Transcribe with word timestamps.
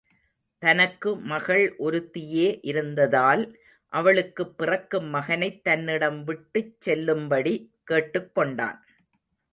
தனக்கு 0.61 1.15
மகள் 1.15 1.75
ஒருத்தியே 1.79 2.59
இருந்ததால் 2.61 3.43
அவளுக்குப் 3.93 4.57
பிறக்கும் 4.57 5.05
மகனைத் 5.05 5.63
தன்னிடம் 5.63 6.23
விட்டுச் 6.23 6.81
செல்லும்படி 6.81 7.55
கேட்டுக் 7.83 8.35
கொண்டான். 8.35 8.79